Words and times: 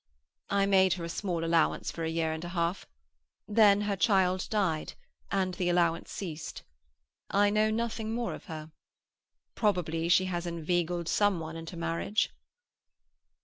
"I 0.49 0.65
made 0.65 0.93
her 0.93 1.03
a 1.03 1.09
small 1.09 1.45
allowance 1.45 1.91
for 1.91 2.03
a 2.03 2.09
year 2.09 2.33
and 2.33 2.43
a 2.43 2.49
half. 2.57 2.87
Then 3.47 3.81
her 3.81 3.95
child 3.95 4.47
died, 4.49 4.93
and 5.29 5.53
the 5.53 5.69
allowance 5.69 6.09
ceased. 6.11 6.63
I 7.29 7.51
know 7.51 7.69
nothing 7.69 8.11
more 8.11 8.33
of 8.33 8.45
her. 8.45 8.71
Probably 9.53 10.09
she 10.09 10.25
has 10.25 10.47
inveigled 10.47 11.07
some 11.07 11.39
one 11.39 11.55
into 11.55 11.77
marriage." 11.77 12.31